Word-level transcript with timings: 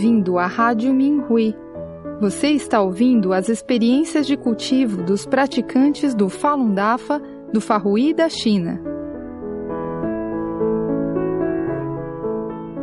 bem-vindo 0.00 0.38
à 0.38 0.46
Rádio 0.46 0.94
Minhui. 0.94 1.54
Você 2.22 2.48
está 2.48 2.80
ouvindo 2.80 3.34
as 3.34 3.50
experiências 3.50 4.26
de 4.26 4.34
cultivo 4.34 5.02
dos 5.02 5.26
praticantes 5.26 6.14
do 6.14 6.30
Falun 6.30 6.72
Dafa 6.72 7.20
do 7.52 7.60
Farrui 7.60 8.14
da 8.14 8.26
China. 8.26 8.80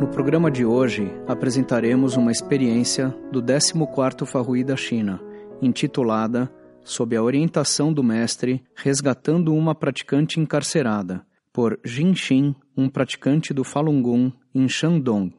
No 0.00 0.06
programa 0.06 0.48
de 0.48 0.64
hoje, 0.64 1.12
apresentaremos 1.26 2.16
uma 2.16 2.30
experiência 2.30 3.12
do 3.32 3.42
14º 3.42 4.24
Farrui 4.24 4.62
da 4.62 4.76
China, 4.76 5.20
intitulada 5.60 6.48
Sob 6.84 7.16
a 7.16 7.22
orientação 7.22 7.92
do 7.92 8.04
mestre, 8.04 8.62
resgatando 8.76 9.52
uma 9.52 9.74
praticante 9.74 10.38
encarcerada, 10.38 11.26
por 11.52 11.80
Jin 11.84 12.14
Xin, 12.14 12.54
um 12.76 12.88
praticante 12.88 13.52
do 13.52 13.64
Falun 13.64 14.00
Gong 14.00 14.32
em 14.54 14.68
Shandong. 14.68 15.32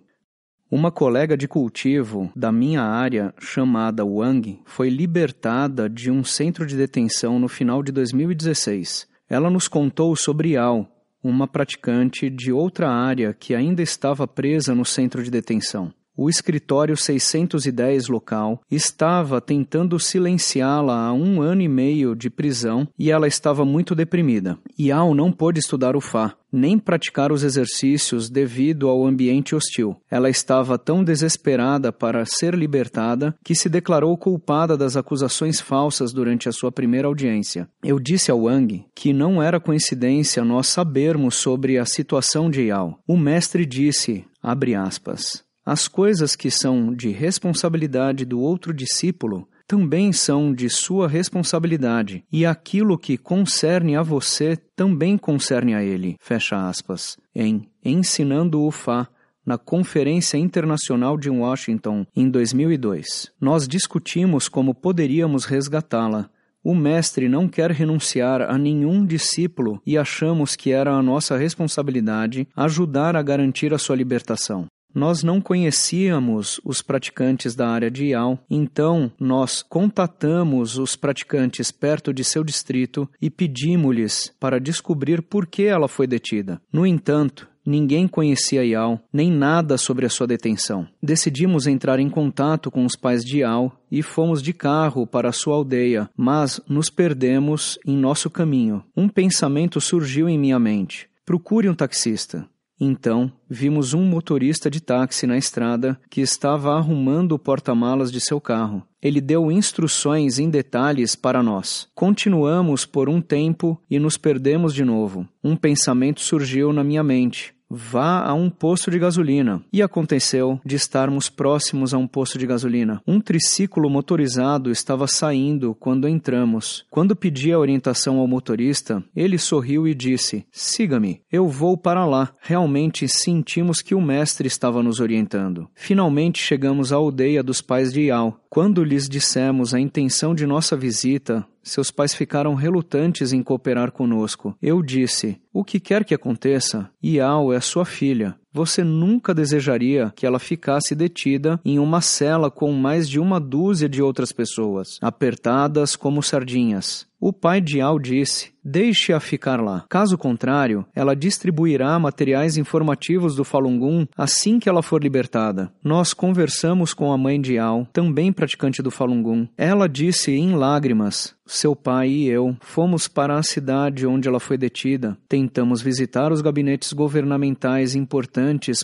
Uma 0.71 0.91
colega 0.91 1.35
de 1.35 1.47
cultivo 1.47 2.31
da 2.35 2.51
minha 2.51 2.83
área, 2.83 3.33
chamada 3.39 4.05
Wang, 4.05 4.59
foi 4.65 4.87
libertada 4.87 5.89
de 5.89 6.11
um 6.11 6.23
centro 6.23 6.63
de 6.63 6.77
detenção 6.77 7.39
no 7.39 7.47
final 7.47 7.81
de 7.81 7.91
2016. 7.91 9.07
Ela 9.27 9.49
nos 9.49 9.67
contou 9.67 10.15
sobre 10.15 10.49
Yao, 10.49 10.87
uma 11.23 11.47
praticante 11.47 12.29
de 12.29 12.51
outra 12.51 12.87
área 12.87 13.33
que 13.33 13.55
ainda 13.55 13.81
estava 13.81 14.27
presa 14.27 14.75
no 14.75 14.85
centro 14.85 15.23
de 15.23 15.31
detenção. 15.31 15.91
O 16.21 16.29
escritório 16.29 16.97
610 16.97 18.09
local 18.09 18.61
estava 18.69 19.39
tentando 19.39 19.97
silenciá-la 19.97 21.05
há 21.05 21.13
um 21.13 21.41
ano 21.41 21.61
e 21.61 21.67
meio 21.69 22.13
de 22.13 22.29
prisão 22.29 22.85
e 22.99 23.09
ela 23.09 23.25
estava 23.25 23.63
muito 23.63 23.95
deprimida. 23.95 24.57
Yao 24.77 25.15
não 25.15 25.31
pôde 25.31 25.61
estudar 25.61 25.95
o 25.95 26.01
Fá, 26.01 26.35
nem 26.51 26.77
praticar 26.77 27.31
os 27.31 27.41
exercícios 27.41 28.29
devido 28.29 28.89
ao 28.89 29.07
ambiente 29.07 29.55
hostil. 29.55 29.95
Ela 30.11 30.29
estava 30.29 30.77
tão 30.77 31.05
desesperada 31.05 31.89
para 31.89 32.25
ser 32.25 32.53
libertada 32.53 33.33
que 33.41 33.55
se 33.55 33.69
declarou 33.69 34.17
culpada 34.17 34.75
das 34.75 34.97
acusações 34.97 35.61
falsas 35.61 36.11
durante 36.11 36.49
a 36.49 36.51
sua 36.51 36.69
primeira 36.69 37.07
audiência. 37.07 37.69
Eu 37.81 37.97
disse 37.97 38.29
a 38.29 38.35
Wang 38.35 38.83
que 38.93 39.13
não 39.13 39.41
era 39.41 39.57
coincidência 39.57 40.43
nós 40.43 40.67
sabermos 40.67 41.35
sobre 41.35 41.77
a 41.77 41.85
situação 41.85 42.49
de 42.49 42.63
Yao. 42.63 42.99
O 43.07 43.15
mestre 43.15 43.65
disse, 43.65 44.25
abre 44.43 44.75
aspas, 44.75 45.47
as 45.69 45.87
coisas 45.87 46.35
que 46.35 46.49
são 46.49 46.91
de 46.91 47.09
responsabilidade 47.09 48.25
do 48.25 48.39
outro 48.39 48.73
discípulo 48.73 49.47
também 49.67 50.11
são 50.11 50.51
de 50.51 50.67
sua 50.67 51.07
responsabilidade, 51.07 52.23
e 52.31 52.43
aquilo 52.43 52.97
que 52.97 53.19
concerne 53.19 53.95
a 53.95 54.01
você 54.01 54.57
também 54.75 55.15
concerne 55.15 55.75
a 55.75 55.83
ele. 55.83 56.15
Fecha 56.19 56.67
aspas. 56.67 57.19
Em 57.35 57.69
Ensinando 57.85 58.63
o 58.63 58.71
Fá, 58.71 59.07
na 59.45 59.59
Conferência 59.59 60.39
Internacional 60.39 61.15
de 61.15 61.29
Washington, 61.29 62.03
em 62.15 62.27
2002. 62.31 63.31
Nós 63.39 63.67
discutimos 63.67 64.49
como 64.49 64.73
poderíamos 64.73 65.45
resgatá-la. 65.45 66.31
O 66.63 66.73
mestre 66.73 67.29
não 67.29 67.47
quer 67.47 67.69
renunciar 67.69 68.41
a 68.41 68.57
nenhum 68.57 69.05
discípulo 69.05 69.79
e 69.85 69.99
achamos 69.99 70.55
que 70.55 70.71
era 70.71 70.93
a 70.93 71.03
nossa 71.03 71.37
responsabilidade 71.37 72.47
ajudar 72.55 73.15
a 73.15 73.21
garantir 73.21 73.71
a 73.71 73.77
sua 73.77 73.95
libertação. 73.95 74.65
Nós 74.93 75.23
não 75.23 75.39
conhecíamos 75.39 76.59
os 76.63 76.81
praticantes 76.81 77.55
da 77.55 77.69
área 77.69 77.91
de 77.91 78.07
Yao, 78.07 78.39
então 78.49 79.11
nós 79.19 79.61
contatamos 79.61 80.77
os 80.77 80.95
praticantes 80.95 81.71
perto 81.71 82.13
de 82.13 82.23
seu 82.23 82.43
distrito 82.43 83.09
e 83.21 83.29
pedimos-lhes 83.29 84.33
para 84.39 84.59
descobrir 84.59 85.21
por 85.21 85.45
que 85.45 85.63
ela 85.63 85.87
foi 85.87 86.07
detida. 86.07 86.61
No 86.71 86.85
entanto, 86.85 87.47
Ninguém 87.69 88.07
conhecia 88.07 88.65
Yao, 88.65 88.99
nem 89.13 89.31
nada 89.31 89.77
sobre 89.77 90.03
a 90.03 90.09
sua 90.09 90.25
detenção. 90.25 90.87
Decidimos 91.03 91.67
entrar 91.67 91.99
em 91.99 92.09
contato 92.09 92.71
com 92.71 92.83
os 92.83 92.95
pais 92.95 93.23
de 93.23 93.41
Yao 93.41 93.71
e 93.91 94.01
fomos 94.01 94.41
de 94.41 94.53
carro 94.53 95.05
para 95.05 95.29
a 95.29 95.31
sua 95.31 95.53
aldeia, 95.53 96.09
mas 96.17 96.59
nos 96.67 96.89
perdemos 96.89 97.77
em 97.85 97.95
nosso 97.95 98.27
caminho. 98.27 98.83
Um 98.97 99.07
pensamento 99.07 99.79
surgiu 99.79 100.27
em 100.27 100.35
minha 100.35 100.57
mente. 100.57 101.07
Procure 101.23 101.69
um 101.69 101.75
taxista. 101.75 102.47
Então, 102.79 103.31
vimos 103.49 103.93
um 103.93 104.03
motorista 104.03 104.69
de 104.69 104.79
táxi 104.79 105.27
na 105.27 105.37
estrada 105.37 105.99
que 106.09 106.21
estava 106.21 106.73
arrumando 106.75 107.33
o 107.33 107.39
porta-malas 107.39 108.11
de 108.11 108.21
seu 108.21 108.39
carro. 108.39 108.83
Ele 109.01 109.19
deu 109.19 109.51
instruções 109.51 110.39
em 110.39 110.49
detalhes 110.49 111.15
para 111.15 111.43
nós. 111.43 111.89
Continuamos 111.93 112.85
por 112.85 113.09
um 113.09 113.21
tempo 113.21 113.81
e 113.89 113.99
nos 113.99 114.17
perdemos 114.17 114.73
de 114.73 114.85
novo. 114.85 115.27
Um 115.43 115.55
pensamento 115.55 116.21
surgiu 116.21 116.71
na 116.71 116.83
minha 116.83 117.03
mente. 117.03 117.53
Vá 117.69 118.25
a 118.25 118.33
um 118.33 118.49
posto 118.49 118.89
de 118.89 118.97
gasolina. 118.97 119.61
E 119.71 119.81
aconteceu 119.81 120.59
de 120.65 120.75
estarmos 120.75 121.29
próximos 121.29 121.93
a 121.93 121.99
um 121.99 122.07
posto 122.07 122.37
de 122.39 122.47
gasolina. 122.47 122.99
Um 123.07 123.21
triciclo 123.21 123.87
motorizado 123.89 124.71
estava 124.71 125.05
saindo 125.05 125.75
quando 125.75 126.07
entramos. 126.07 126.83
Quando 126.89 127.15
pedi 127.15 127.51
a 127.51 127.59
orientação 127.59 128.17
ao 128.17 128.27
motorista, 128.27 129.03
ele 129.15 129.37
sorriu 129.37 129.87
e 129.87 129.93
disse: 129.93 130.45
Siga-me, 130.51 131.21
eu 131.31 131.47
vou 131.47 131.77
para 131.77 132.05
lá. 132.05 132.33
Realmente 132.41 133.07
sentimos 133.07 133.83
que 133.83 133.93
o 133.93 134.01
mestre 134.01 134.47
estava 134.47 134.81
nos 134.81 134.99
orientando. 134.99 135.69
Finalmente 135.75 136.41
chegamos 136.41 136.91
à 136.91 136.95
aldeia 136.95 137.43
dos 137.43 137.61
pais 137.61 137.93
de 137.93 138.05
Yao. 138.05 138.39
Quando 138.49 138.83
lhes 138.83 139.07
dissemos 139.07 139.75
a 139.75 139.79
intenção 139.79 140.33
de 140.33 140.47
nossa 140.47 140.75
visita, 140.75 141.45
seus 141.69 141.91
pais 141.91 142.13
ficaram 142.13 142.55
relutantes 142.55 143.33
em 143.33 143.43
cooperar 143.43 143.91
conosco. 143.91 144.55
Eu 144.61 144.81
disse: 144.81 145.39
O 145.53 145.63
que 145.63 145.79
quer 145.79 146.03
que 146.03 146.13
aconteça, 146.13 146.89
Iao 147.03 147.53
é 147.53 147.59
sua 147.59 147.85
filha. 147.85 148.35
Você 148.51 148.83
nunca 148.83 149.33
desejaria 149.33 150.11
que 150.15 150.25
ela 150.25 150.39
ficasse 150.39 150.95
detida 150.95 151.59
em 151.63 151.77
uma 151.77 152.01
cela 152.01 152.49
com 152.49 152.71
mais 152.71 153.07
de 153.07 153.19
uma 153.19 153.39
dúzia 153.39 153.87
de 153.87 154.01
outras 154.01 154.31
pessoas, 154.31 154.97
apertadas 155.01 155.95
como 155.95 156.23
sardinhas. 156.23 157.07
O 157.21 157.33
pai 157.33 157.59
de 157.59 157.81
Al 157.81 157.99
disse: 157.99 158.53
Deixe-a 158.63 159.19
ficar 159.19 159.61
lá. 159.61 159.83
Caso 159.89 160.17
contrário, 160.17 160.85
ela 160.95 161.15
distribuirá 161.15 161.99
materiais 161.99 162.55
informativos 162.55 163.35
do 163.35 163.43
Falun 163.43 163.77
Gong 163.77 164.07
assim 164.17 164.57
que 164.57 164.69
ela 164.69 164.81
for 164.81 165.03
libertada. 165.03 165.69
Nós 165.83 166.13
conversamos 166.13 166.93
com 166.93 167.11
a 167.11 167.17
mãe 167.17 167.41
de 167.41 167.57
Al, 167.57 167.85
também 167.91 168.31
praticante 168.31 168.81
do 168.81 168.89
Falun 168.89 169.21
Gong. 169.21 169.49
Ela 169.57 169.89
disse 169.89 170.31
em 170.31 170.55
lágrimas: 170.55 171.35
seu 171.45 171.75
pai 171.75 172.09
e 172.09 172.29
eu 172.29 172.55
fomos 172.61 173.07
para 173.07 173.35
a 173.35 173.43
cidade 173.43 174.05
onde 174.05 174.27
ela 174.27 174.39
foi 174.39 174.57
detida. 174.57 175.17
Tentamos 175.27 175.81
visitar 175.81 176.31
os 176.31 176.41
gabinetes 176.41 176.93
governamentais 176.93 177.95
importantes 177.95 178.38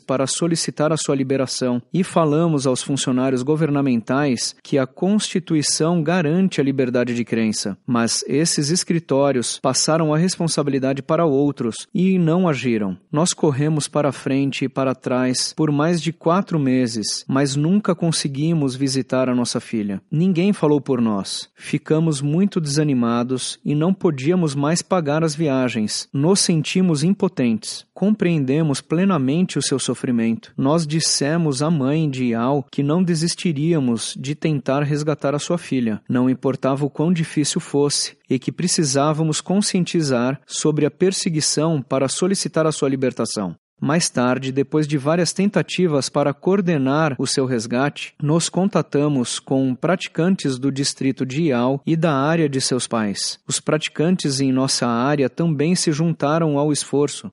para 0.06 0.28
solicitar 0.28 0.92
a 0.92 0.98
sua 0.98 1.16
liberação 1.16 1.82
e 1.94 2.04
falamos 2.04 2.68
aos 2.68 2.82
funcionários 2.82 3.44
governamentais 3.44 4.56
que 4.64 4.78
a 4.78 4.88
Constituição 4.88 6.02
garante 6.02 6.60
a 6.60 6.64
liberdade 6.64 7.14
de 7.14 7.24
crença, 7.24 7.78
mas 7.86 8.24
esses 8.28 8.70
escritórios 8.70 9.60
passaram 9.62 10.14
a 10.14 10.18
responsabilidade 10.18 11.02
para 11.02 11.26
outros 11.26 11.88
e 11.94 12.18
não 12.18 12.48
agiram. 12.48 12.98
Nós 13.12 13.34
corremos 13.34 13.88
para 13.88 14.12
frente 14.12 14.66
e 14.66 14.70
para 14.70 14.96
trás 14.96 15.54
por 15.56 15.72
mais 15.72 16.02
de 16.02 16.12
quatro 16.12 16.60
meses, 16.60 17.24
mas 17.28 17.56
nunca 17.56 17.96
conseguimos 17.96 18.76
visitar 18.76 19.30
a 19.30 19.36
nossa 19.36 19.60
filha. 19.60 20.02
Ninguém 20.12 20.54
falou 20.54 20.82
por 20.82 21.02
nós. 21.02 21.50
Ficamos 21.56 22.22
muito 22.22 22.60
desanimados 22.60 23.60
e 23.64 23.76
não 23.76 23.94
podíamos 23.94 24.56
mais 24.56 24.82
pagar 24.82 25.24
as 25.24 25.36
viagens. 25.36 26.08
Nos 26.12 26.40
sentimos 26.40 27.04
impotentes. 27.04 27.86
Compreendemos 27.96 28.82
plenamente 28.82 29.58
o 29.58 29.62
seu 29.62 29.80
sofrimento. 29.80 30.54
Nós 30.58 30.86
dissemos 30.86 31.62
à 31.62 31.72
mãe 31.72 32.10
de 32.10 32.26
Yao 32.32 32.66
que 32.70 32.84
não 32.84 33.02
desistiríamos 33.02 34.14
de 34.20 34.36
tentar 34.36 34.84
resgatar 34.84 35.34
a 35.34 35.40
sua 35.40 35.58
filha, 35.58 36.02
não 36.10 36.30
importava 36.30 36.86
o 36.86 36.90
quão 36.90 37.14
difícil 37.14 37.62
fosse, 37.62 38.18
e 38.30 38.38
que 38.38 38.52
precisávamos 38.52 39.40
conscientizar 39.40 40.42
sobre 40.46 40.86
a 40.86 40.92
perseguição 40.92 41.82
para 41.82 42.10
solicitar 42.10 42.68
a 42.68 42.72
sua 42.74 42.90
libertação. 42.90 43.56
Mais 43.80 44.10
tarde, 44.10 44.52
depois 44.52 44.88
de 44.88 44.98
várias 44.98 45.34
tentativas 45.34 46.08
para 46.10 46.34
coordenar 46.34 47.16
o 47.20 47.28
seu 47.28 47.46
resgate, 47.46 48.14
nos 48.22 48.48
contatamos 48.48 49.38
com 49.38 49.76
praticantes 49.76 50.58
do 50.58 50.72
distrito 50.72 51.26
de 51.26 51.44
Ial 51.44 51.82
e 51.86 51.96
da 51.96 52.14
área 52.14 52.48
de 52.48 52.62
seus 52.62 52.88
pais. 52.88 53.38
Os 53.48 53.60
praticantes 53.60 54.40
em 54.40 54.52
nossa 54.52 54.88
área 54.88 55.30
também 55.30 55.76
se 55.76 55.92
juntaram 55.92 56.58
ao 56.58 56.72
esforço. 56.72 57.30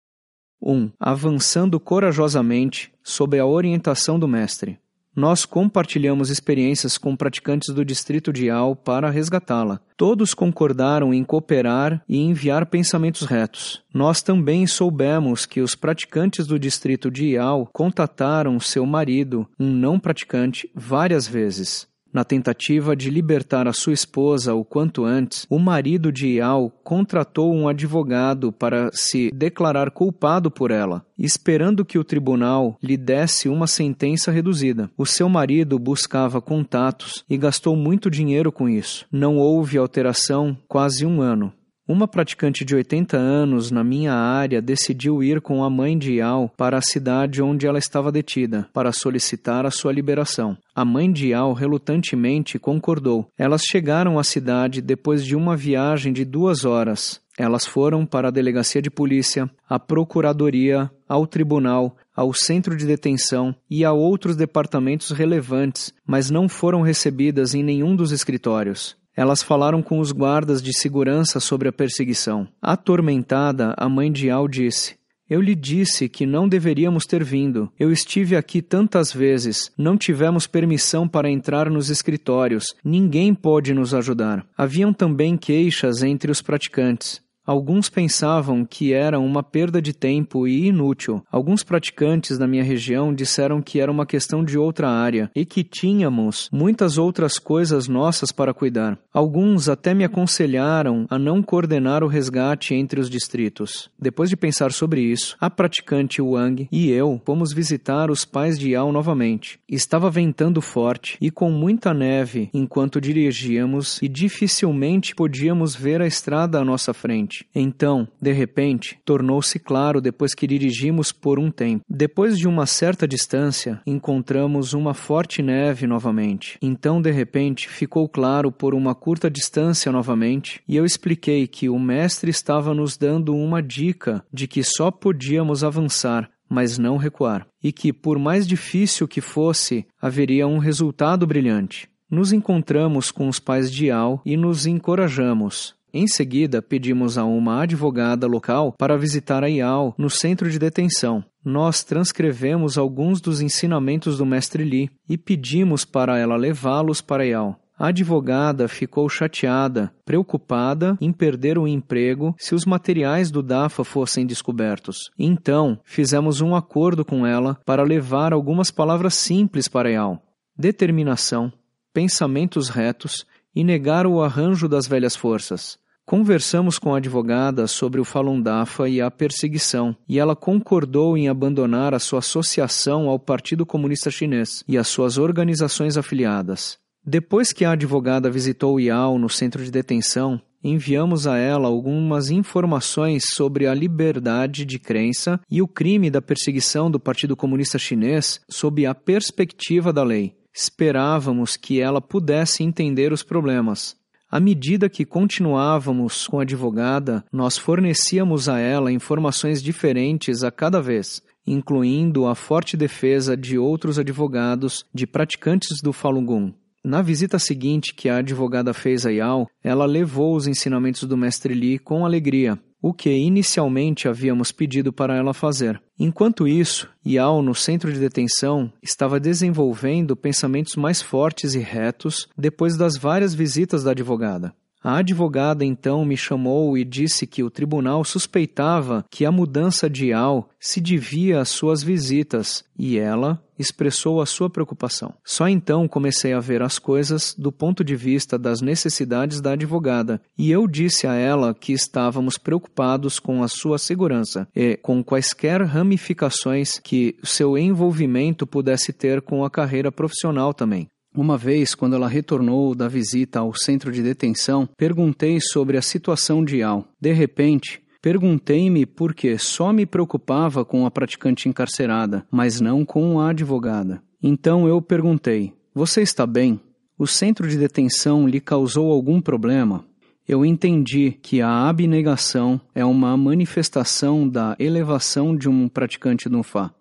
1. 0.63 0.73
Um, 0.73 0.91
avançando 0.99 1.81
corajosamente 1.81 2.93
sob 3.03 3.39
a 3.39 3.45
orientação 3.45 4.19
do 4.19 4.29
Mestre. 4.29 4.79
Nós 5.15 5.45
compartilhamos 5.45 6.31
experiências 6.31 6.97
com 6.97 7.15
praticantes 7.15 7.75
do 7.75 7.85
distrito 7.85 8.33
de 8.33 8.49
Al 8.49 8.75
para 8.75 9.11
resgatá-la. 9.11 9.79
Todos 9.95 10.33
concordaram 10.33 11.13
em 11.13 11.23
cooperar 11.23 12.03
e 12.09 12.19
enviar 12.19 12.65
pensamentos 12.65 13.27
retos. 13.27 13.83
Nós 13.93 14.23
também 14.23 14.67
soubemos 14.67 15.45
que 15.45 15.61
os 15.61 15.75
praticantes 15.75 16.47
do 16.47 16.59
distrito 16.59 17.11
de 17.11 17.33
Ial 17.33 17.69
contataram 17.73 18.59
seu 18.59 18.87
marido, 18.87 19.47
um 19.61 19.71
não 19.71 20.01
praticante, 20.01 20.71
várias 20.75 21.29
vezes. 21.29 21.87
Na 22.13 22.25
tentativa 22.25 22.95
de 22.95 23.09
libertar 23.09 23.67
a 23.67 23.73
sua 23.73 23.95
esposa 23.95 24.55
o 24.55 24.65
quanto 24.65 25.05
antes, 25.05 25.47
o 25.49 25.59
marido 25.59 26.13
de 26.13 26.37
Yao 26.37 26.71
contratou 26.85 27.55
um 27.55 27.67
advogado 27.67 28.53
para 28.53 28.91
se 28.93 29.31
declarar 29.33 29.91
culpado 29.91 30.51
por 30.51 30.71
ela, 30.71 31.05
esperando 31.19 31.85
que 31.85 31.99
o 31.99 32.05
tribunal 32.05 32.77
lhe 32.83 32.99
desse 32.99 33.49
uma 33.49 33.67
sentença 33.67 34.31
reduzida. 34.31 34.91
O 34.97 35.07
seu 35.07 35.29
marido 35.29 35.79
buscava 35.79 36.41
contatos 36.41 37.25
e 37.31 37.39
gastou 37.39 37.75
muito 37.75 38.11
dinheiro 38.11 38.53
com 38.53 38.69
isso. 38.69 39.07
Não 39.11 39.39
houve 39.39 39.79
alteração 39.79 40.57
quase 40.69 41.07
um 41.07 41.23
ano. 41.23 41.53
Uma 41.87 42.07
praticante 42.07 42.65
de 42.65 42.77
80 42.77 43.17
anos 43.17 43.73
na 43.73 43.83
minha 43.83 44.15
área 44.15 44.63
decidiu 44.63 45.21
ir 45.21 45.41
com 45.41 45.65
a 45.65 45.69
mãe 45.69 45.99
de 45.99 46.15
Yao 46.15 46.49
para 46.57 46.79
a 46.79 46.83
cidade 46.83 47.43
onde 47.43 47.67
ela 47.67 47.79
estava 47.79 48.13
detida, 48.13 48.69
para 48.73 48.93
solicitar 48.93 49.67
a 49.67 49.71
sua 49.71 49.93
liberação. 49.93 50.57
A 50.73 50.85
mãe 50.85 51.11
de 51.11 51.31
Yao 51.31 51.53
relutantemente 51.53 52.57
concordou. 52.57 53.27
Elas 53.37 53.63
chegaram 53.63 54.17
à 54.17 54.23
cidade 54.23 54.81
depois 54.81 55.25
de 55.25 55.35
uma 55.35 55.57
viagem 55.57 56.13
de 56.13 56.25
duas 56.25 56.65
horas. 56.65 57.21
Elas 57.37 57.67
foram 57.67 58.07
para 58.07 58.29
a 58.29 58.31
delegacia 58.33 58.81
de 58.81 58.91
polícia, 58.91 59.51
à 59.69 59.77
procuradoria, 59.77 60.89
ao 61.09 61.27
tribunal, 61.27 61.97
ao 62.15 62.33
centro 62.33 62.77
de 62.77 62.87
detenção 62.87 63.53
e 63.69 63.85
a 63.85 63.93
outros 63.93 64.37
departamentos 64.37 65.11
relevantes, 65.11 65.93
mas 66.07 66.31
não 66.31 66.49
foram 66.49 66.81
recebidas 66.81 67.55
em 67.55 67.63
nenhum 67.65 67.97
dos 67.97 68.13
escritórios. 68.13 69.02
Elas 69.17 69.43
falaram 69.43 69.83
com 69.83 69.99
os 70.01 70.11
guardas 70.11 70.63
de 70.63 70.77
segurança 70.77 71.39
sobre 71.39 71.69
a 71.69 71.73
perseguição. 71.73 72.49
Atormentada, 72.61 73.75
a 73.77 73.89
mãe 73.89 74.11
de 74.11 74.31
Al 74.31 74.49
disse: 74.49 74.97
Eu 75.29 75.41
lhe 75.41 75.55
disse 75.55 76.09
que 76.09 76.27
não 76.27 76.49
deveríamos 76.49 77.05
ter 77.05 77.23
vindo. 77.23 77.71
Eu 77.79 77.93
estive 77.93 78.37
aqui 78.37 78.61
tantas 78.61 79.13
vezes. 79.13 79.71
Não 79.79 79.97
tivemos 79.97 80.47
permissão 80.47 81.07
para 81.07 81.31
entrar 81.31 81.71
nos 81.71 81.91
escritórios. 81.91 82.65
Ninguém 82.85 83.35
pode 83.35 83.73
nos 83.73 83.95
ajudar. 83.95 84.45
Haviam 84.57 84.93
também 84.93 85.37
queixas 85.37 86.03
entre 86.03 86.33
os 86.33 86.43
praticantes. 86.43 87.22
Alguns 87.45 87.89
pensavam 87.89 88.65
que 88.65 88.93
era 88.93 89.19
uma 89.19 89.43
perda 89.43 89.83
de 89.83 89.93
tempo 89.93 90.47
e 90.47 90.69
inútil. 90.69 91.25
Alguns 91.31 91.65
praticantes 91.65 92.39
da 92.39 92.47
minha 92.47 92.63
região 92.63 93.13
disseram 93.13 93.61
que 93.61 93.81
era 93.81 93.91
uma 93.91 94.07
questão 94.07 94.45
de 94.45 94.57
outra 94.57 94.89
área 94.89 95.29
e 95.35 95.45
que 95.45 95.65
tínhamos 95.65 96.49
muitas 96.53 96.99
outras 96.99 97.41
coisas 97.41 97.89
nossas 97.89 98.31
para 98.31 98.55
cuidar. 98.55 98.97
Alguns 99.13 99.69
até 99.69 99.93
me 99.93 100.05
aconselharam 100.05 101.05
a 101.11 101.19
não 101.19 101.43
coordenar 101.43 102.05
o 102.05 102.07
resgate 102.07 102.75
entre 102.75 103.01
os 103.01 103.11
distritos. 103.11 103.91
Depois 103.99 104.31
de 104.31 104.37
pensar 104.37 104.71
sobre 104.71 105.01
isso, 105.01 105.37
a 105.41 105.51
praticante 105.51 106.23
Wang 106.23 106.69
e 106.71 106.91
eu 106.91 107.21
fomos 107.25 107.53
visitar 107.53 108.09
os 108.09 108.25
pais 108.25 108.57
de 108.57 108.71
Yao 108.71 108.93
novamente. 108.93 109.59
Estava 109.69 110.09
ventando 110.09 110.61
forte 110.61 111.19
e 111.21 111.29
com 111.29 111.51
muita 111.51 111.93
neve 111.93 112.49
enquanto 112.55 113.01
dirigíamos 113.01 114.01
e 114.01 114.09
dificilmente 114.09 115.13
podíamos 115.15 115.75
ver 115.75 116.01
a 116.01 116.07
estrada 116.07 116.61
à 116.61 116.65
nossa 116.65 116.95
frente. 116.95 117.32
Então, 117.55 118.07
de 118.21 118.33
repente, 118.33 118.99
tornou-se 119.05 119.59
claro 119.59 120.01
depois 120.01 120.35
que 120.35 120.47
dirigimos 120.47 121.13
por 121.13 121.39
um 121.39 121.51
tempo. 121.51 121.85
Depois 121.89 122.39
de 122.39 122.47
uma 122.47 122.67
certa 122.67 123.07
distância, 123.07 123.81
encontramos 123.87 124.75
uma 124.75 124.95
forte 124.95 125.43
neve 125.43 125.87
novamente. 125.87 126.59
Então, 126.61 127.01
de 127.01 127.11
repente, 127.11 127.69
ficou 127.69 128.09
claro 128.09 128.53
por 128.53 128.75
uma 128.75 128.95
curta 128.95 129.31
distância 129.31 129.91
novamente, 129.91 130.61
e 130.69 130.77
eu 130.77 130.85
expliquei 130.85 131.47
que 131.47 131.69
o 131.69 131.79
mestre 131.79 132.31
estava 132.31 132.75
nos 132.75 132.97
dando 132.97 133.35
uma 133.35 133.63
dica 133.63 134.25
de 134.33 134.47
que 134.47 134.63
só 134.63 134.91
podíamos 134.91 135.65
avançar 135.65 136.31
mas 136.53 136.77
não 136.77 136.99
recuar, 136.99 137.47
e 137.65 137.73
que, 137.73 137.95
por 137.95 138.19
mais 138.19 138.47
difícil 138.47 139.09
que 139.09 139.23
fosse, 139.23 139.87
haveria 139.99 140.47
um 140.47 140.59
resultado 140.59 141.27
brilhante. 141.27 141.89
Nos 142.11 142.31
encontramos 142.31 143.11
com 143.11 143.27
os 143.27 143.41
pais 143.41 143.73
de 143.73 143.91
Al 143.91 144.21
e 144.23 144.37
nos 144.37 144.67
encorajamos. 144.67 145.75
Em 145.95 146.07
seguida, 146.07 146.63
pedimos 146.63 147.19
a 147.19 147.25
uma 147.25 147.63
advogada 147.63 148.27
local 148.27 148.73
para 148.79 148.97
visitar 148.97 149.45
a 149.45 149.51
IAL 149.51 149.95
no 149.99 150.09
centro 150.09 150.51
de 150.51 150.59
detenção. 150.59 151.23
Nós 151.45 151.85
transcrevemos 151.85 152.79
alguns 152.79 153.21
dos 153.21 153.43
ensinamentos 153.43 154.17
do 154.17 154.25
mestre 154.25 154.65
Li 154.65 154.89
e 155.07 155.19
pedimos 155.19 155.85
para 155.85 156.19
ela 156.19 156.35
levá-los 156.37 157.03
para 157.03 157.25
a 157.25 157.27
IAL. 157.27 157.59
A 157.79 157.89
advogada 157.89 158.69
ficou 158.69 159.07
chateada, 159.09 159.93
preocupada 160.05 160.97
em 160.99 161.13
perder 161.13 161.59
o 161.59 161.69
emprego 161.69 162.35
se 162.39 162.55
os 162.55 162.65
materiais 162.65 163.31
do 163.31 163.43
DAFA 163.43 163.85
fossem 163.85 164.25
descobertos. 164.25 165.11
Então, 165.19 165.79
fizemos 165.85 166.41
um 166.41 166.55
acordo 166.55 167.05
com 167.05 167.27
ela 167.27 167.59
para 167.67 167.83
levar 167.83 168.33
algumas 168.33 168.71
palavras 168.71 169.15
simples 169.15 169.69
para 169.69 169.91
a 169.91 169.93
IAL: 169.93 170.23
determinação, 170.57 171.53
pensamentos 171.93 172.71
retos 172.71 173.27
e 173.55 173.65
negar 173.65 174.07
o 174.07 174.23
arranjo 174.23 174.69
das 174.69 174.87
velhas 174.87 175.17
forças. 175.17 175.79
Conversamos 176.05 176.79
com 176.79 176.95
a 176.95 176.99
advogada 176.99 177.67
sobre 177.67 178.01
o 178.01 178.05
Falun 178.05 178.43
Dafa 178.43 178.89
e 178.89 179.01
a 179.01 179.11
perseguição, 179.11 179.97
e 180.09 180.19
ela 180.19 180.35
concordou 180.35 181.17
em 181.17 181.29
abandonar 181.29 181.95
a 181.95 181.99
sua 182.01 182.19
associação 182.19 183.09
ao 183.09 183.19
Partido 183.19 183.65
Comunista 183.65 184.11
Chinês 184.11 184.65
e 184.67 184.77
as 184.77 184.89
suas 184.89 185.17
organizações 185.17 185.97
afiliadas. 185.97 186.77
Depois 187.05 187.53
que 187.53 187.65
a 187.65 187.73
advogada 187.73 188.31
visitou 188.31 188.79
Yao 188.81 189.19
no 189.19 189.29
centro 189.29 189.65
de 189.65 189.71
detenção, 189.71 190.41
enviamos 190.63 191.27
a 191.27 191.37
ela 191.37 191.67
algumas 191.67 192.31
informações 192.31 193.25
sobre 193.35 193.67
a 193.67 193.75
liberdade 193.75 194.65
de 194.65 194.79
crença 194.79 195.41
e 195.51 195.63
o 195.63 195.69
crime 195.69 196.11
da 196.11 196.23
perseguição 196.23 196.91
do 196.91 197.01
Partido 197.01 197.37
Comunista 197.37 197.79
Chinês 197.79 198.41
sob 198.49 198.87
a 198.87 198.95
perspectiva 198.95 199.93
da 199.93 200.03
lei. 200.03 200.35
Esperávamos 200.55 201.57
que 201.57 201.81
ela 201.81 202.01
pudesse 202.01 202.63
entender 202.63 203.13
os 203.13 203.23
problemas, 203.23 203.97
à 204.33 204.41
medida 204.41 204.89
que 204.89 205.05
continuávamos 205.05 206.27
com 206.27 206.39
a 206.39 206.43
advogada, 206.43 207.23
nós 207.31 207.59
fornecíamos 207.59 208.49
a 208.49 208.59
ela 208.59 208.91
informações 208.91 209.63
diferentes 209.63 210.43
a 210.43 210.51
cada 210.51 210.81
vez, 210.81 211.21
incluindo 211.47 212.27
a 212.27 212.35
forte 212.35 212.75
defesa 212.75 213.37
de 213.37 213.59
outros 213.59 213.99
advogados 213.99 214.87
de 214.95 215.07
praticantes 215.07 215.83
do 215.83 215.93
Falun 215.93 216.25
Gong. 216.25 216.55
Na 216.83 217.03
visita 217.03 217.39
seguinte 217.39 217.93
que 217.95 218.09
a 218.09 218.17
advogada 218.17 218.73
fez 218.73 219.05
a 219.05 219.11
Yao, 219.11 219.47
ela 219.63 219.85
levou 219.85 220.35
os 220.35 220.47
ensinamentos 220.47 221.05
do 221.05 221.15
mestre 221.15 221.53
Li 221.53 221.79
com 221.79 222.07
alegria, 222.07 222.59
o 222.83 222.93
que 222.93 223.11
inicialmente 223.11 224.09
havíamos 224.09 224.51
pedido 224.51 224.93
para 224.93 225.17
ela 225.17 225.33
fazer. 225.33 225.81
Enquanto 225.97 226.49
isso, 226.49 226.91
Yao, 227.07 227.41
no 227.41 227.55
centro 227.55 227.93
de 227.93 228.01
detenção, 228.01 228.73
estava 228.83 229.21
desenvolvendo 229.21 230.17
pensamentos 230.17 230.75
mais 230.75 231.01
fortes 231.01 231.55
e 231.55 231.61
retos 231.61 232.29
depois 232.37 232.77
das 232.77 232.99
várias 232.99 233.33
visitas 233.33 233.85
da 233.85 233.93
advogada. 233.93 234.53
A 234.83 234.97
advogada 234.97 235.65
então 235.65 236.05
me 236.05 236.17
chamou 236.17 236.77
e 236.77 236.85
disse 236.85 237.25
que 237.27 237.43
o 237.43 237.51
tribunal 237.51 238.05
suspeitava 238.05 239.05
que 239.09 239.25
a 239.25 239.31
mudança 239.31 239.89
de 239.89 240.13
Al 240.13 240.49
se 240.59 240.81
devia 240.81 241.41
às 241.41 241.51
suas 241.51 241.85
visitas 241.85 242.65
e 242.77 242.99
ela 242.99 243.41
expressou 243.57 244.21
a 244.21 244.27
sua 244.27 244.51
preocupação. 244.51 245.15
Só 245.25 245.49
então 245.49 245.87
comecei 245.87 246.33
a 246.33 246.41
ver 246.41 246.63
as 246.63 246.81
coisas 246.81 247.33
do 247.39 247.53
ponto 247.53 247.85
de 247.85 247.95
vista 247.95 248.37
das 248.37 248.61
necessidades 248.61 249.41
da 249.41 249.53
advogada 249.53 250.21
e 250.37 250.51
eu 250.51 250.67
disse 250.67 251.07
a 251.07 251.15
ela 251.15 251.55
que 251.55 251.73
estávamos 251.73 252.37
preocupados 252.37 253.21
com 253.21 253.43
a 253.43 253.49
sua 253.49 253.79
segurança 253.79 254.49
e 254.55 254.77
com 254.77 255.05
quaisquer 255.05 255.63
ramificações 255.63 256.81
que 256.81 257.17
seu 257.23 257.57
envolvimento 257.57 258.47
pudesse 258.47 258.93
ter 258.93 259.23
com 259.23 259.45
a 259.45 259.51
carreira 259.51 259.93
profissional 259.93 260.53
também. 260.53 260.89
Uma 261.15 261.37
vez, 261.37 261.75
quando 261.75 261.95
ela 261.95 262.09
retornou 262.09 262.75
da 262.75 262.89
visita 262.89 263.41
ao 263.41 263.55
centro 263.55 263.93
de 263.93 264.03
detenção, 264.03 264.67
perguntei 264.79 265.39
sobre 265.41 265.77
a 265.77 265.83
situação 265.83 266.43
de 266.43 266.63
Al. 266.63 266.87
De 266.99 267.13
repente, 267.13 267.83
perguntei-me 268.01 268.87
por 268.87 269.15
que 269.15 269.37
só 269.37 269.73
me 269.75 269.85
preocupava 269.85 270.65
com 270.65 270.87
a 270.87 270.91
praticante 270.91 271.51
encarcerada, 271.51 272.27
mas 272.31 272.61
não 272.61 272.83
com 272.85 273.21
a 273.21 273.29
advogada. 273.29 274.03
Então 274.23 274.67
eu 274.67 274.81
perguntei: 274.81 275.53
Você 275.75 276.01
está 276.01 276.27
bem? 276.27 276.59
O 276.99 277.07
centro 277.07 277.47
de 277.47 277.59
detenção 277.59 278.27
lhe 278.27 278.41
causou 278.41 278.91
algum 278.91 279.21
problema? 279.21 279.85
Eu 280.27 280.47
entendi 280.47 281.19
que 281.21 281.43
a 281.43 281.69
abnegação 281.69 282.61
é 282.75 282.85
uma 282.85 283.17
manifestação 283.17 284.27
da 284.27 284.57
elevação 284.59 285.37
de 285.37 285.49
um 285.49 285.69
praticante 285.69 286.29
do 286.29 286.43
Fá. 286.43 286.73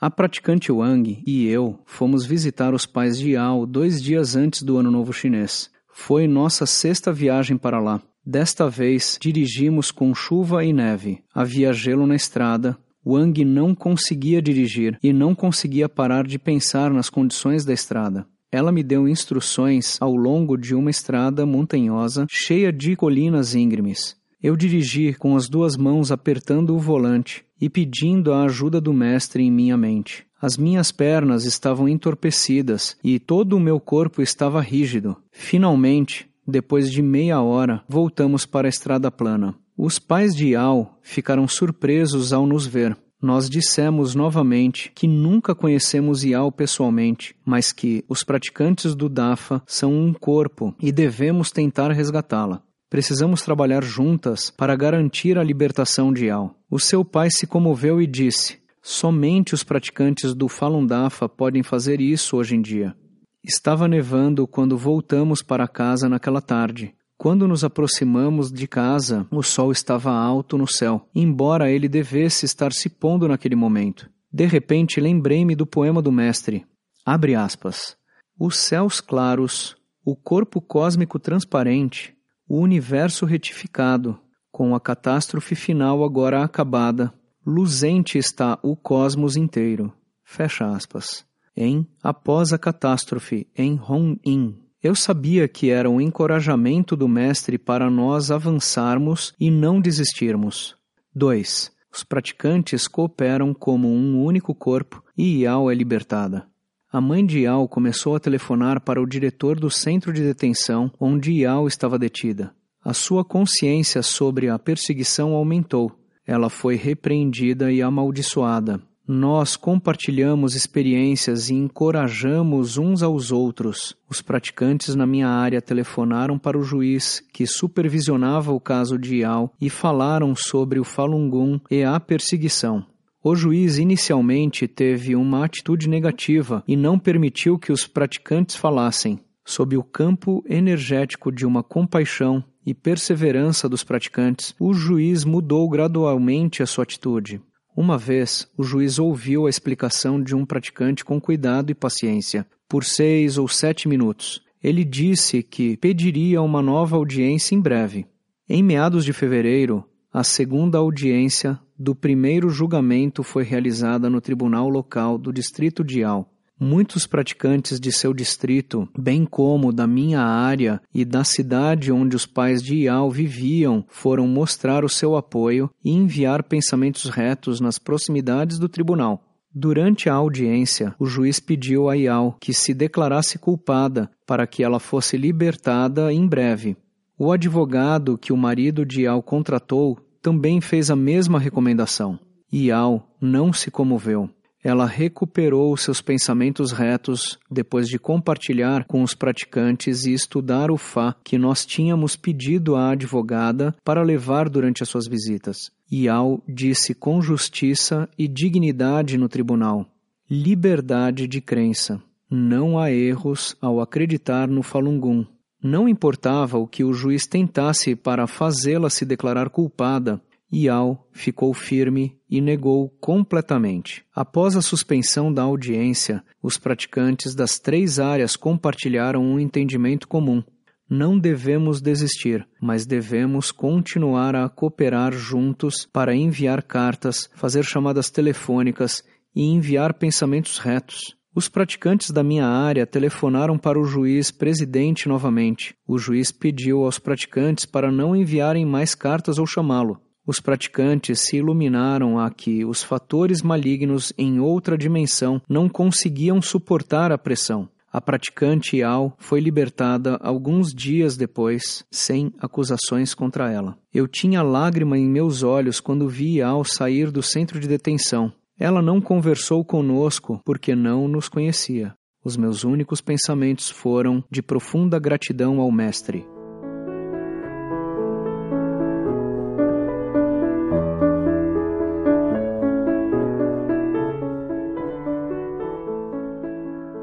A 0.00 0.10
praticante 0.10 0.72
Wang 0.72 1.22
e 1.26 1.46
eu 1.46 1.78
fomos 1.84 2.24
visitar 2.24 2.72
os 2.72 2.86
pais 2.86 3.18
de 3.18 3.32
Yao 3.32 3.66
dois 3.66 4.02
dias 4.02 4.34
antes 4.34 4.62
do 4.62 4.78
Ano 4.78 4.90
Novo 4.90 5.12
Chinês. 5.12 5.70
Foi 5.92 6.26
nossa 6.26 6.64
sexta 6.64 7.12
viagem 7.12 7.58
para 7.58 7.78
lá. 7.78 8.00
Desta 8.24 8.66
vez, 8.66 9.18
dirigimos 9.20 9.90
com 9.90 10.14
chuva 10.14 10.64
e 10.64 10.72
neve. 10.72 11.22
Havia 11.34 11.70
gelo 11.74 12.06
na 12.06 12.14
estrada. 12.14 12.78
Wang 13.06 13.44
não 13.44 13.74
conseguia 13.74 14.40
dirigir 14.40 14.98
e 15.02 15.12
não 15.12 15.34
conseguia 15.34 15.86
parar 15.86 16.26
de 16.26 16.38
pensar 16.38 16.90
nas 16.90 17.10
condições 17.10 17.66
da 17.66 17.74
estrada. 17.74 18.26
Ela 18.50 18.72
me 18.72 18.82
deu 18.82 19.06
instruções 19.06 20.00
ao 20.00 20.16
longo 20.16 20.56
de 20.56 20.74
uma 20.74 20.90
estrada 20.90 21.44
montanhosa 21.44 22.26
cheia 22.26 22.72
de 22.72 22.96
colinas 22.96 23.54
íngremes. 23.54 24.16
Eu 24.42 24.56
dirigi 24.56 25.12
com 25.12 25.36
as 25.36 25.48
duas 25.48 25.76
mãos 25.76 26.10
apertando 26.10 26.74
o 26.74 26.78
volante 26.78 27.44
e 27.60 27.68
pedindo 27.68 28.32
a 28.32 28.44
ajuda 28.44 28.80
do 28.80 28.92
mestre 28.92 29.42
em 29.42 29.50
minha 29.50 29.76
mente. 29.76 30.24
As 30.40 30.56
minhas 30.56 30.90
pernas 30.90 31.44
estavam 31.44 31.86
entorpecidas 31.86 32.96
e 33.04 33.18
todo 33.18 33.54
o 33.54 33.60
meu 33.60 33.78
corpo 33.78 34.22
estava 34.22 34.62
rígido. 34.62 35.14
Finalmente, 35.30 36.26
depois 36.46 36.90
de 36.90 37.02
meia 37.02 37.42
hora, 37.42 37.84
voltamos 37.86 38.46
para 38.46 38.66
a 38.66 38.70
estrada 38.70 39.10
plana. 39.10 39.54
Os 39.76 39.98
pais 39.98 40.34
de 40.34 40.52
Yao 40.52 40.98
ficaram 41.02 41.46
surpresos 41.46 42.32
ao 42.32 42.46
nos 42.46 42.66
ver. 42.66 42.96
Nós 43.20 43.50
dissemos 43.50 44.14
novamente 44.14 44.90
que 44.94 45.06
nunca 45.06 45.54
conhecemos 45.54 46.24
Yao 46.24 46.50
pessoalmente, 46.50 47.36
mas 47.44 47.70
que 47.70 48.02
os 48.08 48.24
praticantes 48.24 48.94
do 48.94 49.10
Dafa 49.10 49.62
são 49.66 49.92
um 49.92 50.14
corpo 50.14 50.74
e 50.80 50.90
devemos 50.90 51.50
tentar 51.50 51.92
resgatá-la. 51.92 52.62
Precisamos 52.90 53.42
trabalhar 53.42 53.84
juntas 53.84 54.50
para 54.50 54.74
garantir 54.74 55.38
a 55.38 55.44
libertação 55.44 56.12
de 56.12 56.26
Yao. 56.26 56.56
O 56.68 56.80
seu 56.80 57.04
pai 57.04 57.28
se 57.30 57.46
comoveu 57.46 58.02
e 58.02 58.06
disse: 58.06 58.58
Somente 58.82 59.54
os 59.54 59.62
praticantes 59.62 60.34
do 60.34 60.48
Falun 60.48 60.84
Dafa 60.84 61.28
podem 61.28 61.62
fazer 61.62 62.00
isso 62.00 62.36
hoje 62.36 62.56
em 62.56 62.60
dia. 62.60 62.96
Estava 63.44 63.86
nevando 63.86 64.44
quando 64.44 64.76
voltamos 64.76 65.40
para 65.40 65.68
casa 65.68 66.08
naquela 66.08 66.40
tarde. 66.40 66.92
Quando 67.16 67.46
nos 67.46 67.62
aproximamos 67.62 68.50
de 68.50 68.66
casa, 68.66 69.24
o 69.30 69.40
sol 69.40 69.70
estava 69.70 70.10
alto 70.10 70.58
no 70.58 70.66
céu, 70.66 71.08
embora 71.14 71.70
ele 71.70 71.88
devesse 71.88 72.44
estar 72.44 72.72
se 72.72 72.88
pondo 72.88 73.28
naquele 73.28 73.54
momento. 73.54 74.10
De 74.32 74.46
repente 74.46 75.00
lembrei-me 75.00 75.54
do 75.54 75.64
poema 75.64 76.02
do 76.02 76.10
mestre. 76.10 76.66
Abre 77.06 77.36
aspas. 77.36 77.96
Os 78.36 78.56
céus 78.56 79.00
claros, 79.00 79.76
o 80.04 80.16
corpo 80.16 80.60
cósmico 80.60 81.18
transparente, 81.20 82.14
o 82.50 82.58
universo 82.58 83.24
retificado, 83.24 84.18
com 84.50 84.74
a 84.74 84.80
catástrofe 84.80 85.54
final 85.54 86.02
agora 86.02 86.42
acabada, 86.42 87.14
luzente 87.46 88.18
está 88.18 88.58
o 88.60 88.74
cosmos 88.74 89.36
inteiro. 89.36 89.92
Fecha 90.24 90.66
aspas. 90.66 91.24
Em 91.56 91.86
Após 92.02 92.52
a 92.52 92.58
Catástrofe, 92.58 93.46
em 93.56 93.76
Hong-in. 93.76 94.58
Eu 94.82 94.96
sabia 94.96 95.46
que 95.46 95.70
era 95.70 95.88
um 95.88 96.00
encorajamento 96.00 96.96
do 96.96 97.06
Mestre 97.06 97.56
para 97.56 97.88
nós 97.88 98.32
avançarmos 98.32 99.32
e 99.38 99.48
não 99.48 99.80
desistirmos. 99.80 100.74
2. 101.14 101.70
Os 101.92 102.02
praticantes 102.02 102.88
cooperam 102.88 103.54
como 103.54 103.86
um 103.86 104.20
único 104.24 104.56
corpo 104.56 105.04
e 105.16 105.44
Yao 105.44 105.70
é 105.70 105.74
libertada. 105.74 106.49
A 106.92 107.00
mãe 107.00 107.24
de 107.24 107.42
Yao 107.42 107.68
começou 107.68 108.16
a 108.16 108.20
telefonar 108.20 108.80
para 108.80 109.00
o 109.00 109.06
diretor 109.06 109.60
do 109.60 109.70
centro 109.70 110.12
de 110.12 110.22
detenção 110.22 110.90
onde 110.98 111.32
Yao 111.32 111.68
estava 111.68 111.96
detida. 111.96 112.52
A 112.84 112.92
sua 112.92 113.24
consciência 113.24 114.02
sobre 114.02 114.48
a 114.48 114.58
perseguição 114.58 115.32
aumentou. 115.34 115.92
Ela 116.26 116.50
foi 116.50 116.74
repreendida 116.74 117.70
e 117.70 117.80
amaldiçoada. 117.80 118.80
Nós 119.06 119.54
compartilhamos 119.54 120.56
experiências 120.56 121.48
e 121.48 121.54
encorajamos 121.54 122.76
uns 122.76 123.04
aos 123.04 123.30
outros. 123.30 123.96
Os 124.08 124.20
praticantes 124.20 124.96
na 124.96 125.06
minha 125.06 125.28
área 125.28 125.62
telefonaram 125.62 126.36
para 126.40 126.58
o 126.58 126.64
juiz 126.64 127.22
que 127.32 127.46
supervisionava 127.46 128.52
o 128.52 128.58
caso 128.58 128.98
de 128.98 129.18
Yao 129.18 129.52
e 129.60 129.70
falaram 129.70 130.34
sobre 130.34 130.80
o 130.80 130.84
Falun 130.84 131.30
Gong 131.30 131.60
e 131.70 131.84
a 131.84 132.00
perseguição. 132.00 132.84
O 133.22 133.36
juiz 133.36 133.76
inicialmente 133.76 134.66
teve 134.66 135.14
uma 135.14 135.44
atitude 135.44 135.90
negativa 135.90 136.64
e 136.66 136.74
não 136.74 136.98
permitiu 136.98 137.58
que 137.58 137.70
os 137.70 137.86
praticantes 137.86 138.56
falassem. 138.56 139.20
Sob 139.44 139.76
o 139.76 139.82
campo 139.82 140.42
energético 140.48 141.30
de 141.30 141.44
uma 141.44 141.62
compaixão 141.62 142.42
e 142.64 142.72
perseverança 142.72 143.68
dos 143.68 143.84
praticantes, 143.84 144.54
o 144.58 144.72
juiz 144.72 145.22
mudou 145.22 145.68
gradualmente 145.68 146.62
a 146.62 146.66
sua 146.66 146.84
atitude. 146.84 147.42
Uma 147.76 147.98
vez, 147.98 148.48
o 148.56 148.62
juiz 148.62 148.98
ouviu 148.98 149.46
a 149.46 149.50
explicação 149.50 150.22
de 150.22 150.34
um 150.34 150.46
praticante 150.46 151.04
com 151.04 151.20
cuidado 151.20 151.70
e 151.70 151.74
paciência, 151.74 152.46
por 152.66 152.84
seis 152.84 153.36
ou 153.36 153.46
sete 153.46 153.86
minutos. 153.86 154.40
Ele 154.62 154.82
disse 154.82 155.42
que 155.42 155.76
pediria 155.76 156.40
uma 156.40 156.62
nova 156.62 156.96
audiência 156.96 157.54
em 157.54 157.60
breve. 157.60 158.06
Em 158.48 158.62
meados 158.62 159.04
de 159.04 159.12
fevereiro, 159.12 159.84
a 160.12 160.24
segunda 160.24 160.78
audiência 160.78 161.58
do 161.80 161.94
primeiro 161.94 162.50
julgamento 162.50 163.22
foi 163.22 163.42
realizada 163.42 164.10
no 164.10 164.20
tribunal 164.20 164.68
local 164.68 165.16
do 165.16 165.32
distrito 165.32 165.82
de 165.82 166.04
Al. 166.04 166.30
Muitos 166.62 167.06
praticantes 167.06 167.80
de 167.80 167.90
seu 167.90 168.12
distrito, 168.12 168.86
bem 168.98 169.24
como 169.24 169.72
da 169.72 169.86
minha 169.86 170.20
área 170.20 170.78
e 170.94 171.06
da 171.06 171.24
cidade 171.24 171.90
onde 171.90 172.14
os 172.14 172.26
pais 172.26 172.62
de 172.62 172.80
Ial 172.80 173.10
viviam, 173.10 173.82
foram 173.88 174.28
mostrar 174.28 174.84
o 174.84 174.88
seu 174.90 175.16
apoio 175.16 175.70
e 175.82 175.90
enviar 175.90 176.42
pensamentos 176.42 177.08
retos 177.08 177.62
nas 177.62 177.78
proximidades 177.78 178.58
do 178.58 178.68
tribunal. 178.68 179.24
Durante 179.50 180.10
a 180.10 180.14
audiência, 180.14 180.94
o 180.98 181.06
juiz 181.06 181.40
pediu 181.40 181.88
a 181.88 181.96
Ial 181.96 182.36
que 182.38 182.52
se 182.52 182.74
declarasse 182.74 183.38
culpada 183.38 184.10
para 184.26 184.46
que 184.46 184.62
ela 184.62 184.78
fosse 184.78 185.16
libertada 185.16 186.12
em 186.12 186.26
breve. 186.26 186.76
O 187.18 187.32
advogado 187.32 188.18
que 188.18 188.34
o 188.34 188.36
marido 188.36 188.84
de 188.84 189.04
Ial 189.04 189.22
contratou 189.22 189.98
também 190.22 190.60
fez 190.60 190.90
a 190.90 190.96
mesma 190.96 191.38
recomendação. 191.38 192.18
Ial 192.52 193.08
não 193.20 193.52
se 193.52 193.70
comoveu. 193.70 194.28
Ela 194.62 194.84
recuperou 194.84 195.74
seus 195.76 196.02
pensamentos 196.02 196.70
retos 196.70 197.38
depois 197.50 197.88
de 197.88 197.98
compartilhar 197.98 198.84
com 198.84 199.02
os 199.02 199.14
praticantes 199.14 200.04
e 200.04 200.12
estudar 200.12 200.70
o 200.70 200.76
Fá 200.76 201.16
que 201.24 201.38
nós 201.38 201.64
tínhamos 201.64 202.14
pedido 202.14 202.76
à 202.76 202.90
advogada 202.90 203.74
para 203.82 204.02
levar 204.02 204.50
durante 204.50 204.82
as 204.82 204.88
suas 204.90 205.06
visitas. 205.06 205.70
Ial 205.90 206.42
disse 206.46 206.94
com 206.94 207.22
justiça 207.22 208.06
e 208.18 208.28
dignidade 208.28 209.16
no 209.16 209.30
tribunal: 209.30 209.86
liberdade 210.30 211.26
de 211.26 211.40
crença. 211.40 212.02
Não 212.30 212.78
há 212.78 212.92
erros 212.92 213.56
ao 213.60 213.80
acreditar 213.80 214.46
no 214.46 214.62
Falun 214.62 215.00
Gong. 215.00 215.26
Não 215.62 215.88
importava 215.88 216.58
o 216.58 216.66
que 216.66 216.82
o 216.82 216.92
juiz 216.92 217.26
tentasse 217.26 217.94
para 217.94 218.26
fazê-la 218.26 218.88
se 218.88 219.04
declarar 219.04 219.50
culpada, 219.50 220.20
Yao 220.52 221.06
ficou 221.12 221.54
firme 221.54 222.18
e 222.28 222.40
negou 222.40 222.88
completamente. 223.00 224.04
Após 224.14 224.56
a 224.56 224.62
suspensão 224.62 225.32
da 225.32 225.42
audiência, 225.42 226.24
os 226.42 226.58
praticantes 226.58 227.34
das 227.34 227.58
três 227.58 228.00
áreas 228.00 228.36
compartilharam 228.36 229.22
um 229.22 229.38
entendimento 229.38 230.08
comum. 230.08 230.42
Não 230.88 231.16
devemos 231.16 231.80
desistir, 231.80 232.44
mas 232.60 232.84
devemos 232.84 233.52
continuar 233.52 234.34
a 234.34 234.48
cooperar 234.48 235.12
juntos 235.12 235.86
para 235.86 236.16
enviar 236.16 236.64
cartas, 236.64 237.30
fazer 237.34 237.64
chamadas 237.64 238.10
telefônicas 238.10 239.04
e 239.32 239.44
enviar 239.44 239.94
pensamentos 239.94 240.58
retos. 240.58 241.16
Os 241.32 241.48
praticantes 241.48 242.10
da 242.10 242.24
minha 242.24 242.44
área 242.44 242.84
telefonaram 242.84 243.56
para 243.56 243.78
o 243.78 243.84
juiz 243.84 244.32
presidente 244.32 245.08
novamente. 245.08 245.76
O 245.86 245.96
juiz 245.96 246.32
pediu 246.32 246.84
aos 246.84 246.98
praticantes 246.98 247.64
para 247.64 247.92
não 247.92 248.16
enviarem 248.16 248.66
mais 248.66 248.96
cartas 248.96 249.38
ou 249.38 249.46
chamá-lo. 249.46 250.00
Os 250.26 250.40
praticantes 250.40 251.20
se 251.20 251.36
iluminaram 251.36 252.18
a 252.18 252.30
que 252.30 252.64
os 252.64 252.82
fatores 252.82 253.42
malignos 253.42 254.12
em 254.18 254.40
outra 254.40 254.76
dimensão 254.76 255.40
não 255.48 255.68
conseguiam 255.68 256.42
suportar 256.42 257.12
a 257.12 257.18
pressão. 257.18 257.68
A 257.92 258.00
praticante 258.00 258.76
Yao 258.76 259.14
foi 259.18 259.40
libertada 259.40 260.16
alguns 260.20 260.72
dias 260.72 261.16
depois, 261.16 261.84
sem 261.90 262.32
acusações 262.38 263.14
contra 263.14 263.50
ela. 263.50 263.76
Eu 263.92 264.06
tinha 264.06 264.42
lágrima 264.42 264.96
em 264.96 265.08
meus 265.08 265.42
olhos 265.42 265.80
quando 265.80 266.08
vi 266.08 266.38
Yao 266.38 266.64
sair 266.64 267.10
do 267.10 267.22
centro 267.22 267.58
de 267.58 267.66
detenção. 267.66 268.32
Ela 268.60 268.82
não 268.82 269.00
conversou 269.00 269.64
conosco 269.64 270.38
porque 270.44 270.74
não 270.74 271.08
nos 271.08 271.30
conhecia. 271.30 271.94
Os 272.22 272.36
meus 272.36 272.62
únicos 272.62 273.00
pensamentos 273.00 273.70
foram 273.70 274.22
de 274.30 274.42
profunda 274.42 274.98
gratidão 274.98 275.58
ao 275.60 275.72
Mestre. 275.72 276.26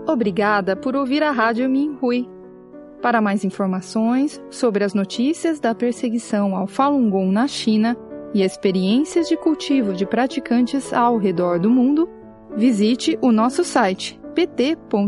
Obrigada 0.07 0.75
por 0.75 0.95
ouvir 0.95 1.23
a 1.23 1.31
Rádio 1.31 1.67
Minhui. 1.67 2.29
Para 3.01 3.19
mais 3.19 3.43
informações 3.43 4.39
sobre 4.51 4.83
as 4.83 4.93
notícias 4.93 5.59
da 5.59 5.73
perseguição 5.73 6.55
ao 6.55 6.67
Falun 6.67 7.09
Gong 7.09 7.31
na 7.31 7.47
China, 7.47 7.97
e 8.33 8.43
experiências 8.43 9.27
de 9.27 9.37
cultivo 9.37 9.93
de 9.93 10.05
praticantes 10.05 10.91
ao 10.93 11.17
redor 11.17 11.59
do 11.59 11.69
mundo, 11.69 12.09
visite 12.55 13.17
o 13.21 13.31
nosso 13.31 13.63
site 13.63 14.19
pt.minhui.org. 14.35 15.07